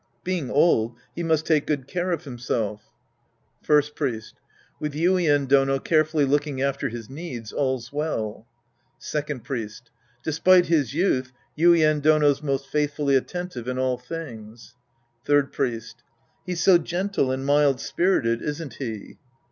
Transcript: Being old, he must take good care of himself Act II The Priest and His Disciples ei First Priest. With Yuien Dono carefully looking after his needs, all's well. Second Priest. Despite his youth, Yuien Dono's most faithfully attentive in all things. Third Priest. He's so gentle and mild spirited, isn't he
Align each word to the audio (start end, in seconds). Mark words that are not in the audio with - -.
Being 0.23 0.49
old, 0.49 0.95
he 1.15 1.21
must 1.21 1.45
take 1.45 1.67
good 1.67 1.85
care 1.87 2.09
of 2.11 2.23
himself 2.23 2.81
Act 3.61 3.69
II 3.69 3.75
The 3.75 3.91
Priest 3.91 3.91
and 3.91 3.91
His 3.91 3.91
Disciples 3.91 3.91
ei 3.91 3.91
First 3.91 3.95
Priest. 3.95 4.33
With 4.79 4.93
Yuien 4.95 5.47
Dono 5.47 5.77
carefully 5.77 6.25
looking 6.25 6.59
after 6.59 6.89
his 6.89 7.07
needs, 7.07 7.53
all's 7.53 7.93
well. 7.93 8.47
Second 8.97 9.43
Priest. 9.43 9.91
Despite 10.23 10.65
his 10.65 10.95
youth, 10.95 11.31
Yuien 11.55 12.01
Dono's 12.01 12.41
most 12.41 12.65
faithfully 12.65 13.15
attentive 13.15 13.67
in 13.67 13.77
all 13.77 13.99
things. 13.99 14.73
Third 15.23 15.53
Priest. 15.53 15.97
He's 16.47 16.63
so 16.63 16.79
gentle 16.79 17.29
and 17.31 17.45
mild 17.45 17.79
spirited, 17.79 18.41
isn't 18.41 18.73
he 18.79 19.19